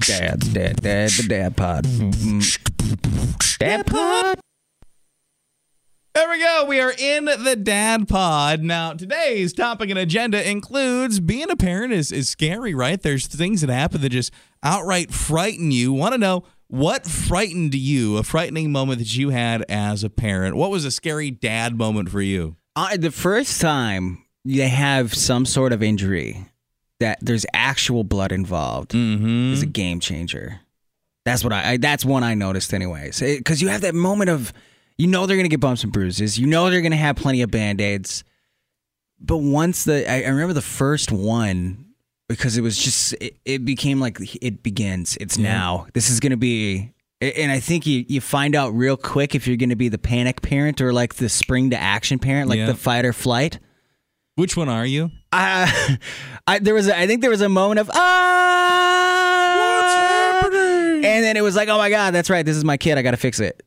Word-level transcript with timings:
Dad, 0.00 0.52
dad, 0.52 0.76
dad, 0.82 1.10
the 1.10 1.26
dad 1.28 1.56
pod. 1.56 1.86
Dad 3.58 3.86
pod. 3.86 4.40
There 6.14 6.28
we 6.28 6.38
go. 6.40 6.64
We 6.68 6.80
are 6.80 6.92
in 6.98 7.26
the 7.26 7.56
dad 7.56 8.08
pod. 8.08 8.62
Now, 8.62 8.94
today's 8.94 9.52
topic 9.52 9.90
and 9.90 9.98
agenda 9.98 10.48
includes 10.48 11.20
being 11.20 11.50
a 11.50 11.56
parent 11.56 11.92
is, 11.92 12.10
is 12.10 12.28
scary, 12.28 12.74
right? 12.74 13.00
There's 13.00 13.26
things 13.26 13.60
that 13.60 13.70
happen 13.70 14.00
that 14.00 14.08
just 14.08 14.32
outright 14.62 15.12
frighten 15.12 15.70
you. 15.70 15.92
Want 15.92 16.12
to 16.12 16.18
know 16.18 16.44
what 16.66 17.06
frightened 17.06 17.74
you, 17.74 18.16
a 18.16 18.22
frightening 18.22 18.72
moment 18.72 18.98
that 18.98 19.16
you 19.16 19.30
had 19.30 19.64
as 19.68 20.04
a 20.04 20.10
parent? 20.10 20.56
What 20.56 20.70
was 20.70 20.84
a 20.84 20.90
scary 20.90 21.30
dad 21.30 21.76
moment 21.78 22.10
for 22.10 22.20
you? 22.20 22.56
Uh, 22.76 22.96
the 22.96 23.10
first 23.10 23.60
time 23.60 24.24
they 24.44 24.68
have 24.68 25.14
some 25.14 25.46
sort 25.46 25.72
of 25.72 25.82
injury 25.82 26.49
that 27.00 27.18
there's 27.20 27.44
actual 27.52 28.04
blood 28.04 28.32
involved 28.32 28.92
Mm-hmm. 28.92 29.52
is 29.52 29.62
a 29.62 29.66
game 29.66 30.00
changer. 30.00 30.60
That's 31.24 31.44
what 31.44 31.52
I, 31.52 31.72
I 31.72 31.76
that's 31.76 32.04
one 32.04 32.22
I 32.24 32.34
noticed 32.34 32.72
anyways. 32.72 33.20
Because 33.20 33.60
you 33.60 33.68
have 33.68 33.80
that 33.82 33.94
moment 33.94 34.30
of 34.30 34.52
you 34.96 35.06
know 35.06 35.26
they're 35.26 35.36
gonna 35.36 35.48
get 35.48 35.60
bumps 35.60 35.82
and 35.84 35.92
bruises. 35.92 36.38
You 36.38 36.46
know 36.46 36.70
they're 36.70 36.80
gonna 36.80 36.96
have 36.96 37.16
plenty 37.16 37.42
of 37.42 37.50
band-aids. 37.50 38.24
But 39.20 39.38
once 39.38 39.84
the 39.84 40.10
I, 40.10 40.22
I 40.22 40.28
remember 40.28 40.54
the 40.54 40.62
first 40.62 41.12
one 41.12 41.86
because 42.28 42.56
it 42.56 42.62
was 42.62 42.78
just 42.78 43.12
it, 43.20 43.36
it 43.44 43.64
became 43.64 44.00
like 44.00 44.18
it 44.42 44.62
begins. 44.62 45.16
It's 45.20 45.36
now. 45.36 45.86
This 45.92 46.08
is 46.10 46.20
gonna 46.20 46.36
be 46.38 46.92
and 47.22 47.52
I 47.52 47.60
think 47.60 47.86
you, 47.86 48.06
you 48.08 48.22
find 48.22 48.54
out 48.56 48.70
real 48.70 48.96
quick 48.96 49.34
if 49.34 49.46
you're 49.46 49.58
going 49.58 49.68
to 49.68 49.76
be 49.76 49.90
the 49.90 49.98
panic 49.98 50.40
parent 50.40 50.80
or 50.80 50.90
like 50.90 51.16
the 51.16 51.28
spring 51.28 51.68
to 51.68 51.76
action 51.78 52.18
parent, 52.18 52.48
like 52.48 52.56
Yeah. 52.56 52.64
the 52.64 52.74
fight 52.74 53.04
or 53.04 53.12
flight. 53.12 53.58
Which 54.36 54.56
one 54.56 54.70
are 54.70 54.86
you? 54.86 55.10
I, 55.30 55.98
I 56.50 56.58
there 56.58 56.74
was 56.74 56.88
a, 56.88 56.98
I 56.98 57.06
think 57.06 57.20
there 57.20 57.30
was 57.30 57.42
a 57.42 57.48
moment 57.48 57.80
of 57.80 57.90
ah, 57.92 59.10
and 60.52 61.24
then 61.24 61.36
it 61.36 61.42
was 61.42 61.56
like, 61.56 61.68
oh 61.68 61.78
my 61.78 61.90
god, 61.90 62.12
that's 62.14 62.30
right, 62.30 62.44
this 62.44 62.56
is 62.56 62.64
my 62.64 62.76
kid. 62.76 62.98
I 62.98 63.02
got 63.02 63.12
to 63.12 63.16
fix 63.16 63.40
it. 63.40 63.62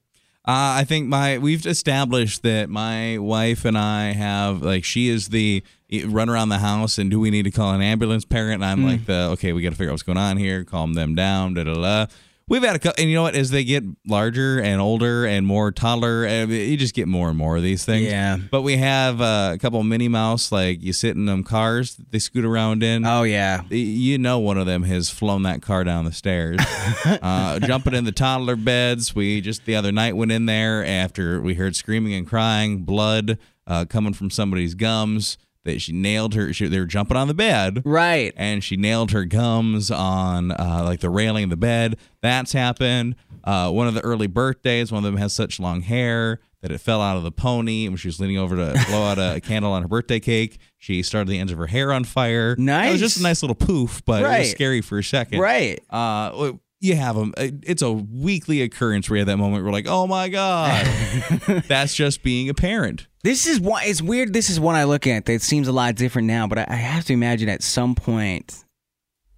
Uh, 0.46 0.82
I 0.82 0.84
think 0.84 1.08
my 1.08 1.38
we've 1.38 1.66
established 1.66 2.44
that 2.44 2.70
my 2.70 3.18
wife 3.18 3.64
and 3.64 3.78
I 3.78 4.12
have 4.12 4.62
like 4.62 4.84
she 4.84 5.08
is 5.08 5.30
the 5.30 5.64
eh, 5.90 6.04
run 6.06 6.30
around 6.30 6.50
the 6.50 6.58
house 6.60 6.98
and 6.98 7.10
do 7.10 7.18
we 7.20 7.32
need 7.32 7.44
to 7.44 7.52
call 7.52 7.74
an 7.74 7.82
ambulance 7.82 8.26
parent? 8.26 8.56
And 8.56 8.66
I'm 8.66 8.80
Hmm. 8.80 8.86
like 8.88 9.06
the 9.06 9.30
okay, 9.34 9.54
we 9.54 9.62
got 9.62 9.70
to 9.70 9.76
figure 9.78 9.92
out 9.92 9.94
what's 9.94 10.04
going 10.04 10.18
on 10.18 10.36
here, 10.36 10.66
calm 10.66 10.96
them 10.96 11.16
down, 11.16 11.54
da 11.54 11.64
da 11.64 11.74
da. 11.76 12.06
We've 12.50 12.62
had 12.62 12.76
a 12.76 12.80
couple, 12.80 13.02
and 13.02 13.10
you 13.10 13.16
know 13.16 13.24
what? 13.24 13.36
As 13.36 13.52
they 13.52 13.64
get 13.64 13.86
larger 14.06 14.60
and 14.60 14.82
older 14.82 15.26
and 15.26 15.48
more 15.48 15.72
toddler, 15.72 16.26
eh, 16.26 16.44
you 16.44 16.76
just 16.76 16.94
get 16.94 17.08
more 17.08 17.30
and 17.30 17.38
more 17.38 17.56
of 17.56 17.64
these 17.64 17.86
things. 17.86 18.08
Yeah. 18.08 18.38
But 18.52 18.64
we 18.64 18.76
have 18.78 19.22
uh, 19.22 19.52
a 19.54 19.58
couple 19.58 19.82
Minnie 19.84 20.10
Mouse, 20.10 20.52
like 20.52 20.84
you 20.84 20.92
sit 20.92 21.16
in 21.16 21.26
them 21.26 21.44
cars 21.44 21.96
that 21.96 22.12
they 22.12 22.20
scoot 22.20 22.44
around 22.44 22.84
in. 22.84 23.06
Oh 23.06 23.24
yeah, 23.24 23.62
you 23.70 24.18
know 24.18 24.40
one 24.40 24.58
of 24.58 24.66
them 24.66 24.84
has 24.84 25.10
flown 25.10 25.44
that 25.44 25.62
car 25.62 25.86
down 25.86 26.04
the 26.04 26.12
stairs 26.12 26.60
uh, 27.06 27.60
jumping 27.60 27.94
in 27.94 28.04
the 28.04 28.12
toddler 28.12 28.56
beds 28.56 29.16
we 29.16 29.42
just 29.42 29.66
the 29.66 29.76
other 29.76 29.92
night 29.92 30.16
went 30.16 30.32
in 30.32 30.46
there 30.46 30.86
after 30.86 31.42
we 31.42 31.54
heard 31.54 31.76
screaming 31.76 32.14
and 32.14 32.28
crying 32.28 32.84
blood 32.84 33.38
uh, 33.68 33.86
coming 33.86 34.14
from 34.14 34.30
somebody's 34.30 34.76
gums 34.76 35.38
that 35.66 35.82
she 35.82 35.94
nailed 35.94 36.34
her 36.34 36.52
she, 36.54 36.68
they 36.68 36.80
were 36.80 36.86
jumping 36.86 37.18
on 37.18 37.28
the 37.28 37.34
bed 37.34 37.82
right. 37.86 38.34
and 38.36 38.64
she 38.64 38.76
nailed 38.76 39.12
her 39.12 39.26
gums 39.26 39.90
on 39.90 40.52
uh, 40.52 40.82
like 40.84 41.00
the 41.00 41.10
railing 41.10 41.46
of 41.46 41.50
the 41.50 41.58
bed. 41.58 41.98
That's 42.22 42.54
happened. 42.54 43.16
Uh, 43.44 43.70
one 43.72 43.88
of 43.88 43.94
the 43.94 44.02
early 44.02 44.28
birthdays, 44.28 44.92
one 44.92 45.06
of 45.06 45.12
them 45.12 45.18
has 45.18 45.34
such 45.34 45.60
long 45.60 45.82
hair 45.82 46.40
that 46.62 46.72
it 46.72 46.80
fell 46.80 47.02
out 47.02 47.18
of 47.18 47.24
the 47.24 47.32
pony. 47.32 47.86
And 47.86 47.94
when 47.94 47.98
she 47.98 48.08
was 48.08 48.20
leaning 48.20 48.38
over 48.38 48.56
to 48.56 48.86
blow 48.88 49.04
out 49.04 49.20
a 49.20 49.42
candle 49.44 49.72
on 49.74 49.82
her 49.82 49.88
birthday 49.88 50.20
cake, 50.20 50.60
she 50.78 51.04
started 51.04 51.28
the 51.28 51.40
ends 51.40 51.52
of 51.52 51.58
her 51.58 51.68
hair 51.68 51.92
on 51.92 52.06
fire. 52.06 52.56
Nice. 52.58 52.90
It 52.90 52.92
was 52.94 53.02
just 53.02 53.20
a 53.20 53.24
nice 53.24 53.44
little 53.44 53.56
poof, 53.56 54.02
but 54.06 54.24
it 54.24 54.40
was 54.40 54.52
scary 54.52 54.82
for 54.82 54.98
a 54.98 55.04
second. 55.04 55.40
Right. 55.40 55.82
Uh, 55.90 56.54
you 56.80 56.96
have 56.96 57.16
them. 57.16 57.34
It's 57.38 57.82
a 57.82 57.92
weekly 57.92 58.62
occurrence 58.62 59.10
where 59.10 59.18
you 59.18 59.22
have 59.22 59.28
that 59.28 59.38
moment 59.38 59.56
where 59.56 59.64
we're 59.66 59.72
like, 59.72 59.88
oh 59.88 60.08
my 60.08 60.30
God. 60.30 60.86
That's 61.68 61.96
just 61.96 62.24
being 62.24 62.50
a 62.50 62.54
parent. 62.54 63.08
This 63.24 63.48
is 63.48 63.60
why 63.60 63.86
it's 63.86 64.02
weird. 64.02 64.34
This 64.34 64.50
is 64.50 64.60
what 64.60 64.76
I 64.76 64.84
look 64.84 65.08
at 65.08 65.26
that 65.26 65.42
seems 65.42 65.68
a 65.70 65.72
lot 65.72 65.96
different 65.96 66.28
now, 66.28 66.46
but 66.46 66.58
I, 66.60 66.66
I 66.68 66.76
have 66.76 67.06
to 67.06 67.14
imagine 67.14 67.48
at 67.48 67.64
some 67.64 67.96
point 67.96 68.64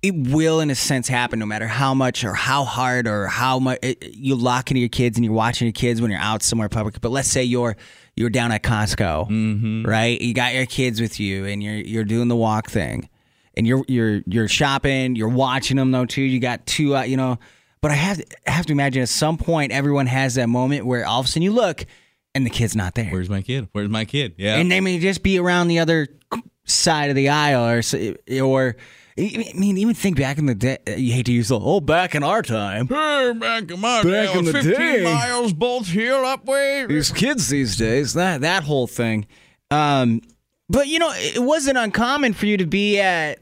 it 0.01 0.13
will, 0.16 0.59
in 0.59 0.69
a 0.69 0.75
sense, 0.75 1.07
happen. 1.07 1.40
No 1.40 1.46
matter 1.47 1.68
how 1.68 1.94
much 1.94 2.23
or 2.23 2.34
how 2.34 2.63
hard 2.63 3.07
or 3.07 3.28
how 3.28 3.57
much 3.59 3.79
it, 3.81 4.13
you 4.16 4.35
lock 4.35 4.69
into 4.69 4.79
your 4.79 4.90
kids 4.90 5.18
and 5.18 5.25
you're 5.25 5.34
watching 5.34 5.66
your 5.68 5.73
kids 5.73 6.01
when 6.01 6.12
you're 6.12 6.19
out 6.19 6.44
somewhere 6.44 6.69
public. 6.69 7.01
But 7.01 7.09
let's 7.09 7.28
say 7.28 7.44
you're 7.44 7.75
you're 8.16 8.29
down 8.29 8.51
at 8.51 8.63
Costco, 8.63 9.85
right? 9.85 10.19
You 10.19 10.34
got 10.34 10.53
your 10.53 10.67
kids 10.67 11.02
with 11.02 11.19
you 11.19 11.46
and 11.46 11.63
you're 11.63 11.75
you're 11.75 12.03
doing 12.03 12.28
the 12.28 12.35
walk 12.35 12.69
thing, 12.69 13.09
and 13.56 13.66
you're 13.66 13.84
you're 13.88 14.22
you're 14.28 14.47
shopping. 14.47 15.16
You're 15.16 15.29
watching 15.29 15.78
them 15.78 15.91
though 15.91 16.06
too. 16.06 16.22
You 16.22 16.40
got 16.40 16.66
two, 16.66 16.96
uh, 16.96 17.03
you 17.03 17.17
know. 17.17 17.40
But 17.81 17.91
I 17.91 17.96
have 17.96 18.22
I 18.47 18.52
have 18.52 18.66
to 18.67 18.73
imagine 18.73 19.02
at 19.03 19.09
some 19.09 19.38
point 19.38 19.72
everyone 19.72 20.07
has 20.07 20.35
that 20.35 20.50
moment 20.50 20.85
where 20.85 21.06
all 21.06 21.19
of 21.19 21.25
a 21.25 21.29
sudden 21.29 21.44
you 21.44 21.52
look 21.52 21.85
and 22.35 22.46
the 22.46 22.50
kid's 22.51 22.75
not 22.75 22.94
there. 22.94 23.09
Where's 23.09 23.29
my 23.29 23.41
kid? 23.41 23.69
Where's 23.72 23.90
my 23.90 24.06
kid? 24.06 24.35
Yeah. 24.38 24.57
and 24.57 24.72
they 24.72 24.81
may 24.81 25.00
just 25.00 25.23
be 25.23 25.40
around 25.40 25.69
the 25.69 25.79
other 25.79 26.07
side 26.66 27.09
of 27.09 27.16
the 27.16 27.29
aisle, 27.29 27.63
or 27.66 27.81
or 28.44 28.75
I 29.18 29.53
mean, 29.56 29.78
even 29.78 29.96
think 29.96 30.18
back 30.18 30.38
in 30.38 30.46
the 30.46 30.56
day. 30.56 30.78
You 30.97 31.13
hate 31.13 31.25
to 31.28 31.31
use 31.31 31.47
the 31.47 31.59
oh, 31.59 31.79
back 31.79 32.16
in 32.16 32.23
our 32.23 32.41
time. 32.41 32.88
Hey, 32.88 33.31
back 33.34 33.72
in 33.72 33.79
my 33.79 34.03
Back 34.03 34.03
day, 34.03 34.34
in 34.38 34.46
the 34.46 34.51
15 34.51 34.73
day. 34.73 35.03
miles 35.03 35.53
both 35.53 35.88
hill 35.88 36.25
up 36.25 36.46
way. 36.46 36.85
These 36.85 37.12
kids 37.12 37.47
these 37.47 37.78
days, 37.78 38.13
that 38.13 38.41
that 38.41 38.63
whole 38.63 38.88
thing. 38.88 39.25
Um, 39.72 40.22
but 40.67 40.88
you 40.88 41.00
know, 41.00 41.12
it 41.16 41.41
wasn't 41.41 41.78
uncommon 41.78 42.34
for 42.34 42.46
you 42.46 42.57
to 42.57 42.66
be 42.66 43.00
at. 43.00 43.40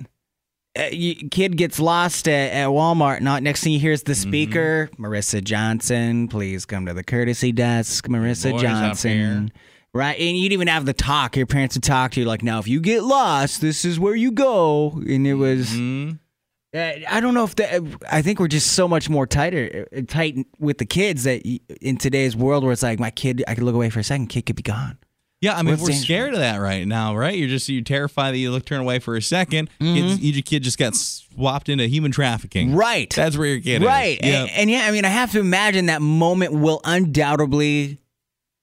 Uh, 0.77 0.85
you, 0.91 1.29
kid 1.29 1.55
gets 1.55 1.79
lost 1.79 2.27
at, 2.27 2.51
at 2.51 2.67
Walmart. 2.69 3.21
Not 3.21 3.43
next 3.43 3.63
thing 3.63 3.73
you 3.73 3.79
hear 3.79 3.91
is 3.91 4.03
the 4.03 4.15
speaker, 4.15 4.89
Marissa 4.97 5.43
Johnson. 5.43 6.27
Please 6.27 6.65
come 6.65 6.87
to 6.87 6.93
the 6.95 7.03
courtesy 7.03 7.51
desk, 7.51 8.07
Marissa 8.07 8.51
Boys 8.51 8.61
Johnson. 8.61 9.51
Right, 9.93 10.19
and 10.19 10.35
you'd 10.35 10.53
even 10.53 10.67
have 10.69 10.87
the 10.87 10.93
talk. 10.93 11.37
Your 11.37 11.45
parents 11.45 11.75
would 11.75 11.83
talk 11.83 12.13
to 12.13 12.19
you 12.19 12.25
like, 12.25 12.41
"Now, 12.41 12.57
if 12.57 12.67
you 12.67 12.79
get 12.81 13.03
lost, 13.03 13.61
this 13.61 13.85
is 13.85 13.99
where 13.99 14.15
you 14.15 14.31
go." 14.31 14.99
And 15.07 15.27
it 15.27 15.35
was. 15.35 15.69
Mhm. 15.69 16.17
Uh, 16.75 16.91
I 17.07 17.19
don't 17.19 17.35
know 17.35 17.43
if 17.43 17.53
that. 17.57 17.83
I 18.11 18.23
think 18.23 18.39
we're 18.39 18.47
just 18.47 18.73
so 18.73 18.87
much 18.87 19.07
more 19.07 19.27
tighter, 19.27 19.87
uh, 19.95 20.01
tight 20.07 20.37
with 20.57 20.79
the 20.79 20.87
kids 20.87 21.25
that 21.25 21.43
in 21.81 21.97
today's 21.97 22.35
world 22.35 22.63
where 22.63 22.73
it's 22.73 22.81
like 22.81 22.99
my 22.99 23.11
kid, 23.11 23.43
I 23.47 23.53
could 23.53 23.63
look 23.63 23.75
away 23.75 23.91
for 23.91 23.99
a 23.99 24.03
second, 24.03 24.27
kid 24.29 24.47
could 24.47 24.55
be 24.55 24.63
gone. 24.63 24.97
Yeah, 25.43 25.57
I 25.57 25.61
mean, 25.61 25.71
What's 25.71 25.81
we're 25.81 25.87
dangerous? 25.89 26.05
scared 26.05 26.33
of 26.35 26.39
that 26.39 26.61
right 26.61 26.87
now, 26.87 27.17
right? 27.17 27.35
You're 27.35 27.49
just 27.49 27.67
you're 27.67 27.83
terrified 27.83 28.33
that 28.33 28.37
you 28.37 28.49
look 28.49 28.63
turn 28.63 28.79
away 28.79 28.99
for 28.99 29.17
a 29.17 29.19
2nd 29.19 29.67
Kids, 29.77 30.21
your 30.21 30.41
kid 30.41 30.63
just 30.63 30.77
got 30.77 30.95
swapped 30.95 31.67
into 31.67 31.85
human 31.87 32.13
trafficking. 32.13 32.73
Right. 32.73 33.13
That's 33.13 33.35
where 33.35 33.47
your 33.47 33.59
kid 33.59 33.83
right. 33.83 34.17
is. 34.23 34.33
And, 34.33 34.49
and 34.51 34.71
yeah, 34.71 34.85
I 34.85 34.91
mean, 34.91 35.03
I 35.03 35.09
have 35.09 35.33
to 35.33 35.41
imagine 35.41 35.87
that 35.87 36.01
moment 36.01 36.53
will 36.53 36.79
undoubtedly. 36.85 37.97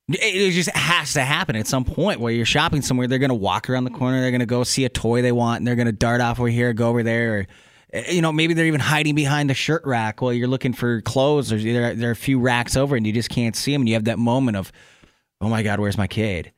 It 0.09 0.53
just 0.53 0.71
has 0.71 1.13
to 1.13 1.21
happen 1.21 1.55
at 1.55 1.67
some 1.67 1.85
point 1.85 2.19
where 2.19 2.33
you're 2.33 2.47
shopping 2.47 2.81
somewhere. 2.81 3.07
They're 3.07 3.19
going 3.19 3.29
to 3.29 3.35
walk 3.35 3.69
around 3.69 3.85
the 3.85 3.91
corner. 3.91 4.23
They're 4.23 4.31
going 4.31 4.41
to 4.41 4.47
go 4.47 4.65
see 4.65 4.87
a 4.87 4.89
toy 4.89 5.21
they 5.21 5.33
want, 5.33 5.59
and 5.59 5.67
they're 5.67 5.77
going 5.77 5.85
to 5.85 5.93
dart 5.93 6.23
off 6.23 6.41
over 6.41 6.49
here, 6.49 6.73
go 6.73 6.89
over 6.89 7.03
there, 7.03 7.41
or 7.41 7.47
uh, 7.93 8.11
you 8.11 8.23
know, 8.23 8.33
maybe 8.33 8.55
they're 8.55 8.65
even 8.65 8.81
hiding 8.81 9.15
behind 9.15 9.51
the 9.51 9.55
shirt 9.55 9.83
rack 9.85 10.23
while 10.23 10.33
you're 10.33 10.49
looking 10.49 10.73
for 10.73 11.03
clothes. 11.03 11.53
Or 11.53 11.59
there, 11.59 11.95
there 11.95 12.09
are 12.09 12.13
a 12.13 12.17
few 12.17 12.41
racks 12.41 12.75
over, 12.75 12.97
and 12.97 13.07
you 13.07 13.13
just 13.13 13.29
can't 13.29 13.55
see 13.55 13.71
them. 13.73 13.83
And 13.83 13.89
you 13.91 13.97
have 13.97 14.05
that 14.05 14.19
moment 14.19 14.57
of, 14.57 14.73
oh 15.43 15.51
my 15.51 15.63
god, 15.63 15.79
where's 15.79 15.99
my 15.99 16.07
kid? 16.07 16.53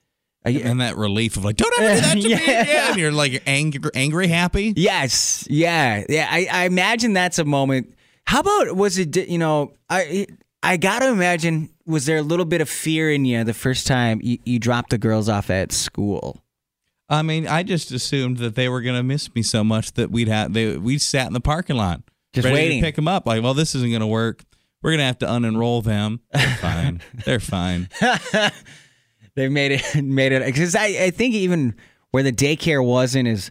Yeah, 0.45 0.69
And 0.69 0.81
that 0.81 0.97
relief 0.97 1.37
of 1.37 1.45
like, 1.45 1.57
don't 1.57 1.73
ever 1.81 1.95
do 1.95 2.01
that 2.01 2.11
to 2.13 2.17
me 2.29 2.33
again. 2.35 2.99
You're 2.99 3.13
like 3.13 3.43
angry, 3.47 3.91
angry, 3.95 4.27
happy. 4.29 4.73
Yes, 4.77 5.47
yeah, 5.49 6.05
yeah. 6.09 6.27
I, 6.31 6.49
I 6.51 6.65
imagine 6.65 7.13
that's 7.13 7.39
a 7.39 7.45
moment. 7.45 7.95
How 8.27 8.41
about 8.41 8.75
was 8.77 8.99
it? 8.99 9.17
You 9.17 9.39
know, 9.39 9.73
I 9.89 10.27
I 10.63 10.77
gotta 10.77 11.09
imagine. 11.09 11.71
Was 11.87 12.07
there 12.07 12.19
a 12.19 12.23
little 12.23 12.45
bit 12.45 12.61
of 12.61 12.69
fear 12.69 13.11
in 13.11 13.25
you 13.25 13.43
the 13.43 13.55
first 13.55 13.87
time 13.89 14.21
you, 14.23 14.39
you 14.45 14.59
dropped 14.61 14.91
the 14.91 14.99
girls 14.99 15.29
off 15.29 15.51
at 15.51 15.73
school? 15.73 16.43
I 17.09 17.23
mean, 17.23 17.47
I 17.49 17.63
just 17.65 17.91
assumed 17.91 18.39
that 18.39 18.55
they 18.55 18.69
were 18.69 18.81
gonna 18.81 19.03
miss 19.03 19.35
me 19.35 19.43
so 19.43 19.63
much 19.65 19.93
that 19.95 20.11
we'd 20.11 20.29
have 20.29 20.53
they 20.53 20.77
we 20.77 20.99
sat 20.99 21.27
in 21.27 21.33
the 21.33 21.41
parking 21.41 21.77
lot 21.77 22.01
Just 22.33 22.45
ready 22.47 22.55
waiting. 22.57 22.81
to 22.81 22.87
pick 22.87 22.95
them 22.97 23.09
up. 23.09 23.27
Like, 23.27 23.43
well, 23.43 23.55
this 23.55 23.75
isn't 23.75 23.91
gonna 23.93 24.07
work. 24.07 24.43
We're 24.83 24.93
gonna 24.93 25.05
have 25.07 25.19
to 25.19 25.27
unenroll 25.27 25.83
them. 25.85 26.21
They're 26.33 26.57
fine. 26.61 27.03
They're 27.25 27.41
fine. 27.41 27.89
They 29.37 29.49
made 29.49 29.73
it 29.73 29.83
made 30.05 30.33
it 30.33 30.45
because 30.45 30.75
I, 30.75 30.87
I 31.05 31.11
think 31.11 31.35
even 31.35 31.75
where 32.11 32.23
the 32.23 32.33
daycare 32.33 32.85
wasn't 32.85 33.29
is 33.29 33.51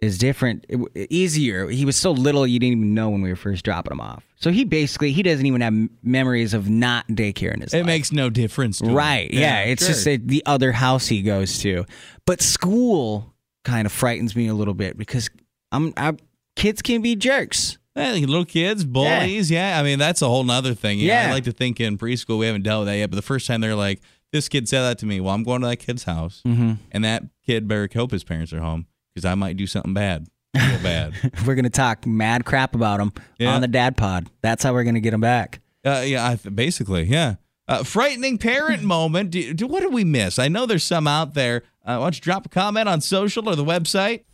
is 0.00 0.18
different 0.18 0.66
it- 0.68 1.06
easier. 1.10 1.68
He 1.68 1.84
was 1.84 1.96
so 1.96 2.10
little 2.10 2.46
you 2.46 2.58
didn't 2.58 2.78
even 2.78 2.94
know 2.94 3.10
when 3.10 3.22
we 3.22 3.30
were 3.30 3.36
first 3.36 3.64
dropping 3.64 3.92
him 3.92 4.00
off. 4.00 4.24
So 4.36 4.50
he 4.50 4.64
basically 4.64 5.12
he 5.12 5.22
doesn't 5.22 5.46
even 5.46 5.60
have 5.60 5.72
m- 5.72 5.90
memories 6.02 6.52
of 6.52 6.68
not 6.68 7.06
daycare 7.08 7.54
in 7.54 7.60
his 7.60 7.72
life. 7.72 7.78
It 7.80 7.82
life. 7.84 7.86
makes 7.86 8.12
no 8.12 8.28
difference. 8.28 8.82
Right. 8.82 9.30
Yeah. 9.32 9.60
it's 9.60 9.82
sure. 9.84 9.92
just 9.94 10.04
that 10.04 10.26
the 10.28 10.42
other 10.46 10.72
house 10.72 11.06
he 11.06 11.22
goes 11.22 11.58
to. 11.60 11.86
But 12.26 12.42
school 12.42 13.32
kind 13.64 13.86
of 13.86 13.92
frightens 13.92 14.34
me 14.36 14.48
a 14.48 14.54
little 14.54 14.74
bit 14.74 14.98
because 14.98 15.30
I'm 15.72 15.94
I, 15.96 16.14
kids 16.56 16.82
can 16.82 17.00
be 17.02 17.16
jerks. 17.16 17.78
Well, 17.96 18.16
little 18.16 18.44
kids, 18.44 18.84
bullies, 18.84 19.52
yeah. 19.52 19.78
I 19.78 19.84
mean, 19.84 20.00
that's 20.00 20.20
a 20.20 20.26
whole 20.26 20.42
nother 20.42 20.74
thing. 20.74 20.98
Yeah, 20.98 21.22
Yeah. 21.26 21.30
I 21.30 21.32
like 21.34 21.44
to 21.44 21.52
think 21.52 21.80
in 21.80 21.96
preschool 21.96 22.40
we 22.40 22.46
haven't 22.46 22.62
dealt 22.62 22.80
with 22.80 22.88
that 22.88 22.96
yet. 22.98 23.08
But 23.10 23.14
the 23.16 23.22
first 23.22 23.46
time 23.46 23.60
they're 23.60 23.76
like, 23.76 24.00
"This 24.34 24.48
kid 24.48 24.68
said 24.68 24.82
that 24.82 24.98
to 24.98 25.06
me," 25.06 25.20
well, 25.20 25.32
I'm 25.34 25.44
going 25.44 25.62
to 25.62 25.68
that 25.68 25.76
kid's 25.76 26.04
house, 26.04 26.42
Mm-hmm. 26.44 26.72
and 26.92 27.04
that 27.04 27.22
kid 27.46 27.66
better 27.68 27.88
hope 27.94 28.10
his 28.10 28.24
parents 28.24 28.52
are 28.52 28.60
home 28.60 28.86
because 29.14 29.24
I 29.24 29.34
might 29.36 29.56
do 29.56 29.66
something 29.66 29.94
bad. 29.94 30.26
real 30.54 30.82
bad. 30.82 31.14
We're 31.46 31.54
gonna 31.54 31.70
talk 31.70 32.04
mad 32.06 32.44
crap 32.44 32.74
about 32.74 32.98
him 33.00 33.12
Yeah. 33.38 33.54
on 33.54 33.60
the 33.60 33.68
Dad 33.68 33.96
Pod. 33.96 34.28
That's 34.42 34.62
how 34.64 34.72
we're 34.72 34.84
gonna 34.84 35.00
get 35.00 35.14
him 35.14 35.20
back. 35.20 35.60
Uh, 35.84 36.02
yeah, 36.06 36.26
I 36.28 36.36
basically, 36.48 37.04
yeah. 37.04 37.36
Uh, 37.68 37.82
frightening 37.84 38.38
parent 38.38 38.82
moment. 38.96 39.30
Do, 39.30 39.54
do, 39.54 39.66
what 39.66 39.80
did 39.80 39.92
we 39.92 40.04
miss? 40.04 40.38
I 40.38 40.48
know 40.48 40.66
there's 40.66 40.84
some 40.84 41.06
out 41.08 41.34
there. 41.34 41.62
Uh, 41.84 41.96
why 41.98 42.04
don't 42.06 42.16
you 42.16 42.20
drop 42.20 42.44
a 42.46 42.48
comment 42.48 42.88
on 42.88 43.00
social 43.00 43.48
or 43.48 43.54
the 43.56 43.64
website? 43.64 44.24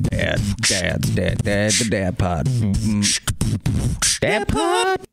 Dad, 0.00 0.40
dad, 0.62 1.14
dad, 1.14 1.38
dad, 1.44 1.72
the 1.72 1.86
Dad 1.90 2.18
Pod. 2.18 2.48
Dad 4.20 4.48
Pod. 4.48 5.05